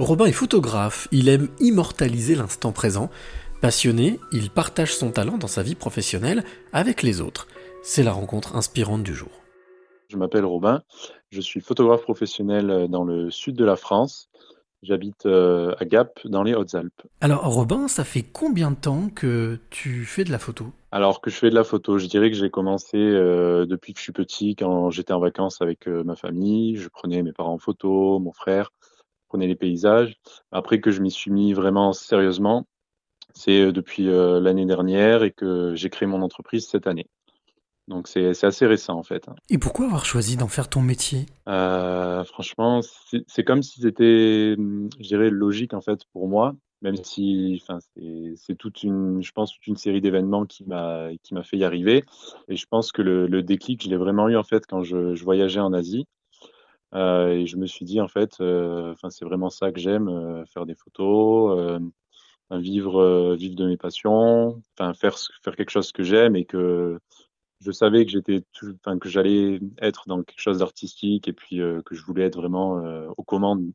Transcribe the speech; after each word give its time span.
Robin 0.00 0.24
est 0.24 0.32
photographe, 0.32 1.08
il 1.12 1.28
aime 1.28 1.48
immortaliser 1.60 2.34
l'instant 2.34 2.72
présent. 2.72 3.10
Passionné, 3.60 4.18
il 4.32 4.48
partage 4.48 4.94
son 4.94 5.10
talent 5.10 5.36
dans 5.36 5.46
sa 5.46 5.62
vie 5.62 5.74
professionnelle 5.74 6.42
avec 6.72 7.02
les 7.02 7.20
autres. 7.20 7.48
C'est 7.82 8.02
la 8.02 8.12
rencontre 8.12 8.56
inspirante 8.56 9.02
du 9.02 9.14
jour. 9.14 9.28
Je 10.08 10.16
m'appelle 10.16 10.46
Robin, 10.46 10.82
je 11.28 11.42
suis 11.42 11.60
photographe 11.60 12.00
professionnel 12.00 12.88
dans 12.88 13.04
le 13.04 13.30
sud 13.30 13.56
de 13.56 13.64
la 13.66 13.76
France. 13.76 14.30
J'habite 14.82 15.26
euh, 15.26 15.74
à 15.78 15.84
Gap, 15.84 16.18
dans 16.24 16.44
les 16.44 16.54
Hautes-Alpes. 16.54 17.02
Alors 17.20 17.44
Robin, 17.44 17.86
ça 17.86 18.02
fait 18.02 18.22
combien 18.22 18.70
de 18.70 18.76
temps 18.76 19.10
que 19.14 19.58
tu 19.68 20.06
fais 20.06 20.24
de 20.24 20.32
la 20.32 20.38
photo? 20.38 20.68
Alors 20.92 21.20
que 21.20 21.28
je 21.28 21.36
fais 21.36 21.50
de 21.50 21.54
la 21.54 21.64
photo, 21.64 21.98
je 21.98 22.06
dirais 22.06 22.30
que 22.30 22.36
j'ai 22.38 22.48
commencé 22.48 22.96
euh, 22.96 23.66
depuis 23.66 23.92
que 23.92 23.98
je 23.98 24.04
suis 24.04 24.12
petit, 24.12 24.56
quand 24.56 24.88
j'étais 24.88 25.12
en 25.12 25.20
vacances 25.20 25.60
avec 25.60 25.86
euh, 25.86 26.02
ma 26.04 26.16
famille. 26.16 26.76
Je 26.76 26.88
prenais 26.88 27.22
mes 27.22 27.32
parents 27.32 27.52
en 27.52 27.58
photo, 27.58 28.18
mon 28.18 28.32
frère 28.32 28.72
prenait 29.30 29.46
les 29.46 29.56
paysages. 29.56 30.16
Après 30.50 30.80
que 30.80 30.90
je 30.90 31.00
m'y 31.00 31.10
suis 31.10 31.30
mis 31.30 31.52
vraiment 31.54 31.92
sérieusement, 31.92 32.66
c'est 33.32 33.72
depuis 33.72 34.06
l'année 34.06 34.66
dernière 34.66 35.22
et 35.22 35.30
que 35.30 35.74
j'ai 35.76 35.88
créé 35.88 36.06
mon 36.08 36.20
entreprise 36.20 36.66
cette 36.66 36.86
année. 36.86 37.06
Donc 37.86 38.08
c'est 38.08 38.44
assez 38.44 38.66
récent 38.66 38.96
en 38.98 39.02
fait. 39.02 39.26
Et 39.48 39.58
pourquoi 39.58 39.86
avoir 39.86 40.04
choisi 40.04 40.36
d'en 40.36 40.48
faire 40.48 40.68
ton 40.68 40.80
métier? 40.80 41.26
Euh, 41.48 42.24
Franchement, 42.24 42.80
c'est 43.26 43.44
comme 43.44 43.62
si 43.62 43.80
c'était, 43.80 44.56
je 44.56 45.08
dirais, 45.08 45.30
logique 45.30 45.74
en 45.74 45.80
fait 45.80 46.00
pour 46.12 46.28
moi, 46.28 46.54
même 46.82 46.96
si, 46.96 47.60
enfin, 47.62 47.78
c'est 48.36 48.56
toute 48.56 48.82
une, 48.82 49.22
je 49.22 49.32
pense, 49.32 49.52
toute 49.52 49.66
une 49.66 49.76
série 49.76 50.00
d'événements 50.00 50.44
qui 50.46 50.64
m'a 50.64 51.08
qui 51.22 51.34
m'a 51.34 51.42
fait 51.42 51.56
y 51.56 51.64
arriver. 51.64 52.04
Et 52.48 52.56
je 52.56 52.66
pense 52.66 52.90
que 52.92 53.02
le, 53.02 53.26
le 53.26 53.42
déclic, 53.42 53.84
je 53.84 53.88
l'ai 53.88 53.96
vraiment 53.96 54.28
eu 54.28 54.36
en 54.36 54.44
fait 54.44 54.66
quand 54.66 54.82
je, 54.82 55.14
je 55.14 55.24
voyageais 55.24 55.60
en 55.60 55.72
Asie. 55.72 56.06
Euh, 56.94 57.28
et 57.30 57.46
je 57.46 57.56
me 57.56 57.66
suis 57.66 57.84
dit 57.84 58.00
en 58.00 58.08
fait, 58.08 58.40
euh, 58.40 58.92
enfin, 58.92 59.10
c'est 59.10 59.24
vraiment 59.24 59.50
ça 59.50 59.70
que 59.72 59.80
j'aime, 59.80 60.08
euh, 60.08 60.44
faire 60.46 60.66
des 60.66 60.74
photos, 60.74 61.80
vivre, 62.50 63.34
vivre 63.36 63.54
de 63.54 63.66
mes 63.66 63.76
passions, 63.76 64.60
enfin, 64.76 64.92
faire 64.94 65.16
faire 65.42 65.54
quelque 65.56 65.70
chose 65.70 65.92
que 65.92 66.02
j'aime 66.02 66.34
et 66.36 66.44
que 66.44 66.98
je 67.60 67.70
savais 67.72 68.04
que 68.04 68.10
j'étais, 68.10 68.42
que 69.00 69.08
j'allais 69.08 69.60
être 69.78 70.04
dans 70.08 70.22
quelque 70.22 70.40
chose 70.40 70.58
d'artistique 70.58 71.28
et 71.28 71.32
puis 71.32 71.58
que 71.58 71.94
je 71.94 72.02
voulais 72.04 72.24
être 72.24 72.36
vraiment 72.36 72.82
aux 73.16 73.22
commandes, 73.22 73.70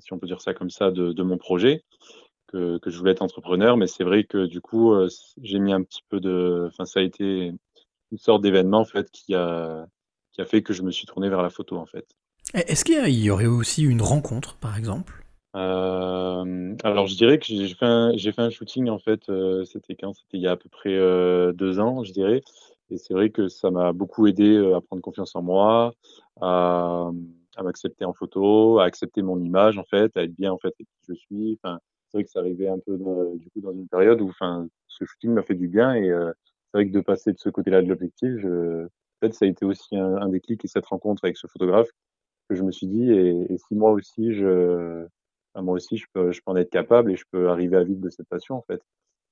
si 0.00 0.12
on 0.12 0.18
peut 0.18 0.26
dire 0.26 0.40
ça 0.40 0.54
comme 0.54 0.70
ça, 0.70 0.90
de, 0.90 1.12
de 1.12 1.22
mon 1.22 1.38
projet, 1.38 1.84
que, 2.48 2.78
que, 2.78 2.90
je 2.90 2.98
voulais 2.98 3.12
être 3.12 3.22
entrepreneur. 3.22 3.76
Mais 3.76 3.86
c'est 3.86 4.04
vrai 4.04 4.24
que 4.24 4.46
du 4.46 4.60
coup, 4.60 4.92
j'ai 5.42 5.60
mis 5.60 5.72
un 5.72 5.82
petit 5.84 6.02
peu 6.08 6.18
de, 6.20 6.66
enfin, 6.68 6.86
ça 6.86 7.00
a 7.00 7.02
été 7.04 7.52
une 8.12 8.18
sorte 8.18 8.42
d'événement 8.42 8.80
en 8.80 8.84
fait 8.84 9.10
qui 9.10 9.34
a 9.34 9.86
qui 10.36 10.42
a 10.42 10.44
fait 10.44 10.62
que 10.62 10.72
je 10.72 10.82
me 10.82 10.92
suis 10.92 11.06
tourné 11.06 11.28
vers 11.28 11.42
la 11.42 11.50
photo 11.50 11.76
en 11.76 11.86
fait. 11.86 12.06
Est-ce 12.54 12.84
qu'il 12.84 13.08
y, 13.08 13.30
aurait 13.30 13.46
aussi 13.46 13.82
une 13.82 14.00
rencontre, 14.00 14.56
par 14.58 14.78
exemple? 14.78 15.24
Alors 15.54 17.06
je 17.06 17.16
dirais 17.16 17.38
que 17.38 17.46
j'ai 17.46 17.74
fait 17.74 17.86
un, 17.86 18.12
j'ai 18.14 18.30
fait 18.30 18.42
un 18.42 18.50
shooting 18.50 18.88
en 18.90 18.98
fait, 18.98 19.22
c'était 19.64 19.96
quand? 19.96 20.12
C'était 20.12 20.36
il 20.36 20.42
y 20.42 20.46
a 20.46 20.52
à 20.52 20.56
peu 20.56 20.68
près 20.68 20.94
deux 21.54 21.80
ans, 21.80 22.04
je 22.04 22.12
dirais. 22.12 22.42
Et 22.90 22.98
c'est 22.98 23.14
vrai 23.14 23.30
que 23.30 23.48
ça 23.48 23.70
m'a 23.70 23.92
beaucoup 23.92 24.26
aidé 24.26 24.56
euh, 24.56 24.76
à 24.76 24.80
prendre 24.80 25.02
confiance 25.02 25.34
en 25.34 25.42
moi, 25.42 25.92
à, 26.40 27.10
à 27.56 27.62
m'accepter 27.62 28.04
en 28.04 28.12
photo, 28.12 28.78
à 28.78 28.84
accepter 28.84 29.22
mon 29.22 29.40
image 29.40 29.78
en 29.78 29.84
fait, 29.84 30.16
à 30.16 30.22
être 30.22 30.34
bien 30.34 30.52
en 30.52 30.58
fait 30.58 30.68
avec 30.68 30.86
qui 30.86 31.06
je 31.08 31.14
suis. 31.14 31.58
Enfin, 31.62 31.78
c'est 32.08 32.18
vrai 32.18 32.24
que 32.24 32.30
ça 32.30 32.40
arrivait 32.40 32.68
un 32.68 32.78
peu 32.78 32.96
dans, 32.96 33.34
du 33.34 33.50
coup 33.50 33.60
dans 33.60 33.72
une 33.72 33.88
période 33.88 34.20
où 34.20 34.28
enfin 34.28 34.68
ce 34.86 35.04
shooting 35.04 35.32
m'a 35.32 35.42
fait 35.42 35.54
du 35.54 35.68
bien 35.68 35.94
et 35.94 36.08
euh, 36.10 36.32
c'est 36.66 36.78
vrai 36.78 36.86
que 36.86 36.92
de 36.92 37.00
passer 37.00 37.32
de 37.32 37.38
ce 37.38 37.48
côté-là 37.48 37.82
de 37.82 37.88
l'objectif, 37.88 38.30
je... 38.38 38.86
en 39.22 39.26
fait 39.26 39.34
ça 39.34 39.44
a 39.44 39.48
été 39.48 39.64
aussi 39.64 39.96
un, 39.96 40.16
un, 40.16 40.28
déclic 40.28 40.64
et 40.64 40.68
cette 40.68 40.86
rencontre 40.86 41.24
avec 41.24 41.36
ce 41.36 41.46
photographe 41.46 41.88
que 42.48 42.54
je 42.54 42.62
me 42.62 42.72
suis 42.72 42.86
dit 42.86 43.10
et, 43.10 43.52
et 43.52 43.58
si 43.58 43.74
moi 43.74 43.92
aussi 43.92 44.32
je 44.32 45.06
enfin, 45.54 45.64
moi 45.64 45.74
aussi 45.74 45.96
je 45.96 46.06
peux 46.12 46.32
je 46.32 46.40
peux 46.44 46.52
en 46.52 46.56
être 46.56 46.70
capable 46.70 47.12
et 47.12 47.16
je 47.16 47.24
peux 47.30 47.48
arriver 47.48 47.76
à 47.76 47.84
vivre 47.84 48.00
de 48.00 48.10
cette 48.10 48.28
passion 48.28 48.56
en 48.56 48.62
fait. 48.62 48.80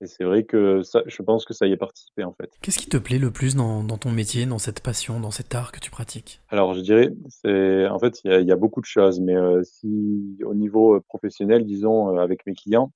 Et 0.01 0.07
c'est 0.07 0.25
vrai 0.25 0.43
que 0.43 0.83
ça, 0.83 1.03
je 1.07 1.23
pense 1.23 1.45
que 1.45 1.55
ça 1.55 1.67
y 1.67 1.73
est 1.73 1.77
participé 1.77 2.25
en 2.25 2.33
fait. 2.33 2.51
Qu'est-ce 2.61 2.79
qui 2.79 2.89
te 2.89 2.97
plaît 2.97 3.19
le 3.19 3.31
plus 3.31 3.55
dans, 3.55 3.85
dans, 3.85 3.97
ton 3.97 4.11
métier, 4.11 4.45
dans 4.45 4.59
cette 4.59 4.81
passion, 4.81 5.21
dans 5.21 5.31
cet 5.31 5.55
art 5.55 5.71
que 5.71 5.79
tu 5.79 5.91
pratiques? 5.91 6.41
Alors 6.49 6.75
je 6.75 6.81
dirais, 6.81 7.11
c'est 7.29 7.87
en 7.87 7.99
fait 7.99 8.21
il 8.25 8.31
y, 8.31 8.35
a, 8.35 8.41
y 8.41 8.53
a, 8.53 8.57
beaucoup 8.57 8.81
de 8.81 8.87
choses, 8.87 9.21
mais 9.21 9.37
euh, 9.37 9.63
si 9.63 10.37
au 10.45 10.55
niveau 10.55 10.97
euh, 10.97 11.01
professionnel, 11.01 11.65
disons 11.65 12.17
euh, 12.17 12.21
avec 12.21 12.45
mes 12.45 12.55
clients, 12.55 12.91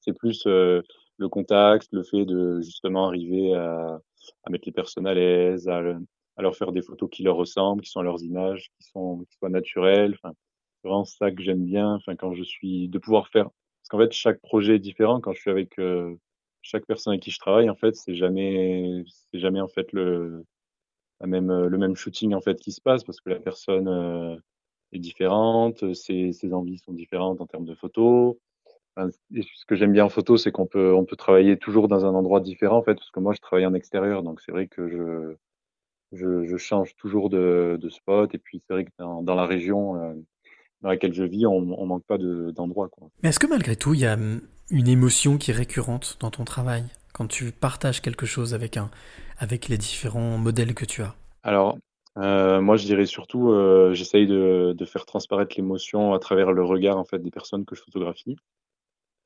c'est 0.00 0.12
plus 0.12 0.44
euh, 0.46 0.82
le 1.20 1.28
contact, 1.28 1.88
le 1.92 2.02
fait 2.02 2.24
de 2.24 2.60
justement 2.62 3.06
arriver 3.06 3.54
à, 3.54 4.00
à 4.44 4.50
mettre 4.50 4.64
les 4.66 4.72
personnes 4.72 5.06
à 5.06 5.14
l'aise, 5.14 5.68
à, 5.68 5.80
leur 6.38 6.56
faire 6.56 6.72
des 6.72 6.82
photos 6.82 7.10
qui 7.10 7.22
leur 7.22 7.36
ressemblent, 7.36 7.82
qui 7.82 7.90
sont 7.90 8.02
leurs 8.02 8.22
images, 8.22 8.70
qui 8.78 8.88
sont 8.88 9.24
qui 9.28 9.36
soient 9.36 9.50
naturelles. 9.50 10.14
Enfin, 10.14 10.34
c'est 10.82 10.88
vraiment 10.88 11.04
ça 11.04 11.30
que 11.30 11.42
j'aime 11.42 11.64
bien. 11.64 11.94
Enfin, 11.94 12.16
quand 12.16 12.32
je 12.34 12.42
suis 12.42 12.88
de 12.88 12.98
pouvoir 12.98 13.28
faire 13.28 13.50
qu'en 13.90 13.98
fait, 13.98 14.12
chaque 14.12 14.40
projet 14.40 14.76
est 14.76 14.78
différent. 14.78 15.20
Quand 15.20 15.32
je 15.32 15.40
suis 15.40 15.50
avec 15.50 15.78
euh, 15.78 16.16
chaque 16.62 16.86
personne 16.86 17.12
avec 17.12 17.22
qui 17.22 17.30
je 17.30 17.38
travaille, 17.38 17.68
en 17.68 17.74
fait, 17.74 17.94
c'est 17.96 18.14
jamais, 18.14 19.04
c'est 19.32 19.40
jamais 19.40 19.60
en 19.60 19.68
fait 19.68 19.92
le, 19.92 20.44
la 21.20 21.26
même, 21.26 21.52
le 21.66 21.78
même 21.78 21.96
shooting 21.96 22.34
en 22.34 22.40
fait 22.40 22.60
qui 22.60 22.72
se 22.72 22.80
passe 22.80 23.04
parce 23.04 23.20
que 23.20 23.30
la 23.30 23.40
personne 23.40 23.88
euh, 23.88 24.36
est 24.92 24.98
différente, 25.00 25.94
ses, 25.94 26.32
ses 26.32 26.54
envies 26.54 26.78
sont 26.78 26.92
différentes 26.92 27.40
en 27.40 27.46
termes 27.46 27.66
de 27.66 27.74
photos. 27.74 28.36
Ce 28.96 29.64
que 29.66 29.76
j'aime 29.76 29.92
bien 29.92 30.04
en 30.04 30.08
photo, 30.08 30.36
c'est 30.36 30.52
qu'on 30.52 30.66
peut, 30.66 30.94
on 30.94 31.04
peut 31.04 31.16
travailler 31.16 31.56
toujours 31.56 31.88
dans 31.88 32.04
un 32.04 32.14
endroit 32.14 32.40
différent 32.40 32.78
en 32.78 32.82
fait, 32.82 32.94
parce 32.94 33.10
que 33.10 33.20
moi, 33.20 33.32
je 33.34 33.40
travaille 33.40 33.66
en 33.66 33.74
extérieur, 33.74 34.22
donc 34.22 34.40
c'est 34.40 34.52
vrai 34.52 34.66
que 34.66 34.88
je, 34.88 35.36
je, 36.12 36.44
je, 36.44 36.56
change 36.56 36.94
toujours 36.96 37.30
de, 37.30 37.78
de 37.80 37.88
spot. 37.88 38.34
Et 38.34 38.38
puis 38.38 38.62
c'est 38.66 38.72
vrai 38.72 38.84
que 38.84 38.90
dans, 38.98 39.22
dans 39.22 39.34
la 39.34 39.46
région, 39.46 39.96
euh, 39.96 40.14
dans 40.82 40.88
laquelle 40.88 41.14
je 41.14 41.24
vis, 41.24 41.46
on, 41.46 41.74
on 41.78 41.86
manque 41.86 42.04
pas 42.04 42.18
d'endroits. 42.18 42.88
De, 42.88 43.06
Mais 43.22 43.30
est-ce 43.30 43.38
que 43.38 43.46
malgré 43.46 43.76
tout, 43.76 43.94
il 43.94 44.00
y 44.00 44.06
a 44.06 44.14
hum, 44.14 44.40
une 44.70 44.88
émotion 44.88 45.38
qui 45.38 45.50
est 45.50 45.54
récurrente 45.54 46.18
dans 46.20 46.30
ton 46.30 46.44
travail? 46.44 46.84
Quand 47.12 47.26
tu 47.26 47.52
partages 47.52 48.00
quelque 48.00 48.26
chose 48.26 48.54
avec 48.54 48.76
un, 48.76 48.90
avec 49.38 49.68
les 49.68 49.78
différents 49.78 50.38
modèles 50.38 50.74
que 50.74 50.84
tu 50.84 51.02
as? 51.02 51.14
Alors, 51.42 51.78
euh, 52.18 52.60
moi, 52.60 52.76
je 52.76 52.84
dirais 52.84 53.06
surtout, 53.06 53.50
euh, 53.50 53.94
j'essaye 53.94 54.26
de, 54.26 54.74
de, 54.76 54.84
faire 54.84 55.06
transparaître 55.06 55.54
l'émotion 55.56 56.12
à 56.12 56.18
travers 56.18 56.52
le 56.52 56.64
regard 56.64 56.98
en 56.98 57.04
fait 57.04 57.18
des 57.18 57.30
personnes 57.30 57.64
que 57.64 57.74
je 57.74 57.82
photographie. 57.82 58.36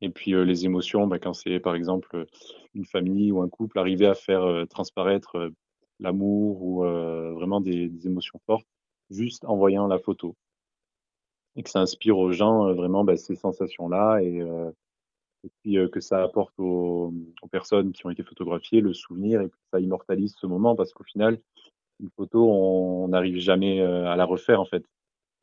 Et 0.01 0.11
puis 0.11 0.35
euh, 0.35 0.45
les 0.45 0.65
émotions, 0.65 1.07
bah, 1.07 1.19
quand 1.19 1.35
c'est 1.35 1.61
par 1.61 1.75
exemple 1.75 2.27
une 2.75 2.85
famille 2.85 3.33
ou 3.33 3.43
un 3.43 3.49
couple, 3.49 3.79
arriver 3.79 4.07
à 4.07 4.15
faire 4.15 4.43
euh, 4.43 4.67
transparaître 4.67 5.37
euh, 5.37 5.51
l'amour 6.01 6.63
ou 6.63 6.85
euh, 6.85 7.33
vraiment 7.33 7.61
des, 7.61 7.91
émotions 8.07 8.41
fortes 8.47 8.67
juste 9.11 9.45
en 9.45 9.57
voyant 9.57 9.87
la 9.87 9.99
photo 9.99 10.37
et 11.57 11.63
que 11.63 11.71
ça 11.71 11.81
inspire 11.81 12.19
aux 12.19 12.33
gens 12.33 12.67
euh, 12.69 12.75
vraiment 12.75 13.05
bah, 13.05 13.17
ces 13.17 13.37
sensations-là 13.37 14.21
et, 14.21 14.41
euh, 14.41 14.71
et 15.45 15.51
puis 15.63 15.79
euh, 15.79 15.89
que 15.89 16.01
ça 16.01 16.23
apporte 16.23 16.59
aux, 16.59 17.13
personnes 17.53 17.93
qui 17.93 18.05
ont 18.07 18.11
été 18.11 18.25
photographiées 18.25 18.81
le 18.81 18.93
souvenir 18.93 19.41
et 19.41 19.49
que 19.49 19.57
ça 19.73 19.81
immortalise 19.81 20.35
ce 20.37 20.47
moment 20.47 20.75
parce 20.75 20.93
qu'au 20.93 21.05
final, 21.05 21.39
une 22.01 22.11
photo, 22.17 22.51
on 22.51 23.09
n'arrive 23.09 23.39
jamais 23.39 23.81
à 23.81 24.17
la 24.17 24.25
refaire 24.25 24.61
en 24.61 24.65
fait. 24.65 24.85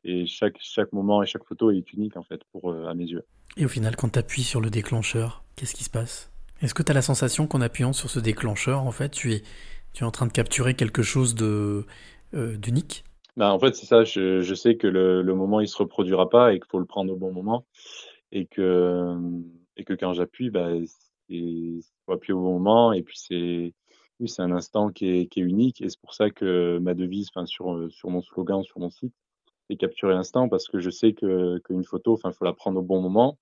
Et 0.04 0.26
chaque, 0.26 0.56
chaque 0.60 0.92
moment 0.92 1.22
et 1.22 1.26
chaque 1.26 1.44
photo 1.44 1.70
est 1.70 1.92
unique 1.92 2.16
en 2.16 2.22
fait 2.22 2.40
pour 2.50 2.74
à 2.74 2.94
mes 2.94 3.04
yeux. 3.04 3.24
Et 3.56 3.64
au 3.64 3.68
final, 3.68 3.96
quand 3.96 4.10
tu 4.10 4.18
appuies 4.18 4.42
sur 4.42 4.60
le 4.60 4.70
déclencheur, 4.70 5.44
qu'est-ce 5.56 5.74
qui 5.74 5.84
se 5.84 5.90
passe? 5.90 6.32
Est-ce 6.62 6.74
que 6.74 6.82
tu 6.82 6.92
as 6.92 6.94
la 6.94 7.02
sensation 7.02 7.46
qu'en 7.46 7.60
appuyant 7.60 7.92
sur 7.92 8.08
ce 8.08 8.20
déclencheur, 8.20 8.82
en 8.82 8.92
fait, 8.92 9.10
tu 9.10 9.32
es, 9.32 9.42
tu 9.92 10.04
es 10.04 10.06
en 10.06 10.12
train 10.12 10.26
de 10.26 10.32
capturer 10.32 10.74
quelque 10.74 11.02
chose 11.02 11.34
de 11.34 11.84
euh, 12.34 12.56
d'unique? 12.56 13.04
Bah, 13.36 13.52
en 13.52 13.58
fait, 13.58 13.74
c'est 13.74 13.86
ça. 13.86 14.04
Je, 14.04 14.40
je, 14.42 14.54
sais 14.54 14.76
que 14.76 14.86
le, 14.86 15.22
le, 15.22 15.34
moment, 15.34 15.60
il 15.60 15.66
se 15.66 15.76
reproduira 15.76 16.30
pas 16.30 16.52
et 16.52 16.60
qu'il 16.60 16.68
faut 16.70 16.78
le 16.78 16.86
prendre 16.86 17.12
au 17.12 17.16
bon 17.16 17.32
moment. 17.32 17.66
Et 18.30 18.46
que, 18.46 19.16
et 19.76 19.84
que 19.84 19.92
quand 19.94 20.12
j'appuie, 20.12 20.50
bah, 20.50 20.70
il 21.28 21.82
faut 22.06 22.12
appuyer 22.12 22.34
au 22.34 22.40
bon 22.40 22.58
moment. 22.58 22.92
Et 22.92 23.02
puis, 23.02 23.18
c'est 23.18 23.74
oui, 24.20 24.28
c'est 24.28 24.42
un 24.42 24.52
instant 24.52 24.90
qui 24.90 25.08
est, 25.08 25.26
qui 25.26 25.40
est 25.40 25.44
unique. 25.44 25.80
Et 25.80 25.88
c'est 25.88 26.00
pour 26.00 26.14
ça 26.14 26.30
que 26.30 26.78
ma 26.78 26.94
devise 26.94 27.28
enfin, 27.34 27.44
sur, 27.44 27.90
sur 27.90 28.08
mon 28.08 28.22
slogan, 28.22 28.62
sur 28.62 28.78
mon 28.78 28.90
site, 28.90 29.14
c'est 29.68 29.76
capturer 29.76 30.14
l'instant 30.14 30.48
parce 30.48 30.68
que 30.68 30.80
je 30.80 30.90
sais 30.90 31.12
que 31.12 31.58
qu'une 31.60 31.84
photo, 31.84 32.14
enfin, 32.14 32.30
il 32.30 32.34
faut 32.34 32.44
la 32.44 32.52
prendre 32.52 32.80
au 32.80 32.82
bon 32.82 33.00
moment. 33.00 33.38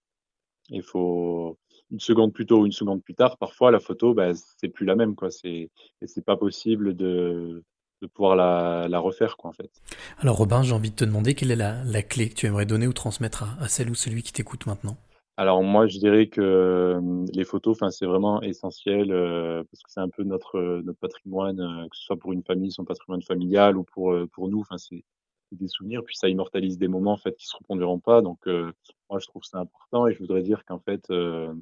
Il 0.69 0.83
faut 0.83 1.59
une 1.91 2.01
seconde 2.01 2.33
plus 2.33 2.47
tôt 2.47 2.61
ou 2.61 2.67
une 2.67 2.73
seconde 2.73 3.03
plus 3.03 3.15
tard. 3.15 3.39
Parfois, 3.39 3.71
la 3.71 3.81
photo, 3.81 4.15
bah, 4.15 4.33
c'est 4.35 4.69
plus 4.69 4.87
la 4.87 4.95
même. 4.95 5.17
Quoi. 5.17 5.31
C'est, 5.31 5.71
et 6.03 6.07
c'est 6.07 6.25
pas 6.25 6.37
possible 6.37 6.95
de 6.95 7.63
de 8.03 8.07
pouvoir 8.07 8.35
la, 8.35 8.89
la, 8.89 8.99
refaire 8.99 9.37
quoi 9.37 9.51
en 9.51 9.53
fait. 9.53 9.71
Alors 10.19 10.39
Robin, 10.39 10.63
j'ai 10.63 10.73
envie 10.73 10.91
de 10.91 10.97
te 10.97 11.05
demander 11.05 11.35
quelle 11.35 11.51
est 11.51 11.57
la, 11.57 11.85
la, 11.85 12.03
clé 12.03 12.31
que 12.31 12.35
tu 12.35 12.47
aimerais 12.47 12.65
donner 12.65 12.87
ou 12.87 12.95
transmettre 12.95 13.43
à, 13.43 13.65
à 13.65 13.69
celle 13.69 13.91
ou 13.91 13.95
celui 13.95 14.23
qui 14.23 14.33
t'écoute 14.33 14.65
maintenant? 14.67 14.97
Alors 15.37 15.63
moi 15.63 15.87
je 15.87 15.99
dirais 15.99 16.27
que 16.27 16.41
euh, 16.41 17.25
les 17.33 17.45
photos, 17.45 17.75
enfin 17.77 17.91
c'est 17.91 18.05
vraiment 18.05 18.43
essentiel 18.43 19.11
euh, 19.11 19.65
parce 19.71 19.83
que 19.83 19.91
c'est 19.91 20.01
un 20.01 20.11
peu 20.11 20.23
notre 20.23 20.83
notre 20.85 20.99
patrimoine, 20.99 21.61
euh, 21.61 21.89
que 21.89 21.97
ce 21.97 22.05
soit 22.05 22.19
pour 22.19 22.33
une 22.33 22.43
famille, 22.43 22.71
son 22.71 22.85
patrimoine 22.85 23.23
familial 23.23 23.79
ou 23.79 23.85
pour 23.85 24.13
euh, 24.13 24.27
pour 24.33 24.49
nous, 24.49 24.61
enfin 24.61 24.77
c'est 24.77 25.03
des 25.53 25.69
souvenirs, 25.69 26.03
puis 26.05 26.17
ça 26.17 26.29
immortalise 26.29 26.79
des 26.79 26.89
moments 26.89 27.13
en 27.13 27.17
fait 27.17 27.37
qui 27.37 27.47
se 27.47 27.57
reproduiront 27.57 27.99
pas. 27.99 28.23
Donc 28.23 28.47
euh, 28.47 28.73
moi 29.09 29.19
je 29.19 29.27
trouve 29.27 29.45
ça 29.45 29.59
important 29.59 30.07
et 30.07 30.15
je 30.15 30.19
voudrais 30.19 30.43
dire 30.43 30.65
qu'en 30.65 30.79
fait 30.81 31.11
euh, 31.11 31.53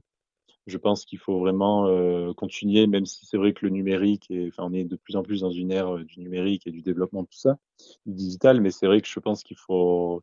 je 0.69 0.79
pense 0.79 1.05
qu'il 1.05 1.19
faut 1.19 1.39
vraiment 1.39 1.87
euh, 1.89 2.33
continuer, 2.35 2.87
même 2.87 3.07
si 3.07 3.27
c'est 3.27 3.37
vrai 3.37 3.53
que 3.53 3.65
le 3.67 3.71
numérique, 3.71 4.31
est, 4.31 4.49
enfin, 4.49 4.65
on 4.67 4.73
est 4.73 4.85
de 4.85 4.97
plus 4.97 5.17
en 5.17 5.23
plus 5.23 5.41
dans 5.41 5.51
une 5.51 5.73
ère 5.73 5.97
euh, 5.97 6.05
du 6.05 6.21
numérique 6.21 6.67
et 6.67 6.71
du 6.71 6.83
développement, 6.83 7.25
tout 7.25 7.39
ça, 7.39 7.59
du 8.07 8.15
digital, 8.15 8.61
mais 8.61 8.71
c'est 8.71 8.87
vrai 8.87 9.01
que 9.01 9.09
je 9.09 9.19
pense 9.19 9.43
qu'il 9.43 9.57
faut 9.57 10.23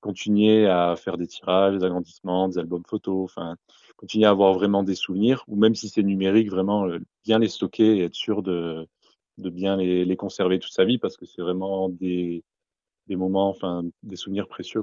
continuer 0.00 0.66
à 0.66 0.96
faire 0.96 1.16
des 1.16 1.26
tirages, 1.26 1.78
des 1.78 1.84
agrandissements, 1.84 2.48
des 2.48 2.58
albums 2.58 2.84
photos, 2.86 3.24
enfin, 3.24 3.56
continuer 3.96 4.26
à 4.26 4.30
avoir 4.30 4.52
vraiment 4.52 4.82
des 4.82 4.94
souvenirs, 4.94 5.44
ou 5.48 5.56
même 5.56 5.74
si 5.74 5.88
c'est 5.88 6.02
numérique, 6.02 6.50
vraiment 6.50 6.86
bien 7.24 7.38
les 7.38 7.48
stocker 7.48 7.98
et 7.98 8.04
être 8.04 8.14
sûr 8.14 8.42
de, 8.42 8.86
de 9.38 9.50
bien 9.50 9.76
les, 9.76 10.04
les 10.04 10.16
conserver 10.16 10.58
toute 10.58 10.72
sa 10.72 10.84
vie 10.84 10.98
parce 10.98 11.16
que 11.16 11.24
c'est 11.24 11.40
vraiment 11.40 11.88
des, 11.88 12.44
des 13.06 13.16
moments, 13.16 13.48
enfin, 13.48 13.82
des 14.02 14.16
souvenirs 14.16 14.48
précieux. 14.48 14.82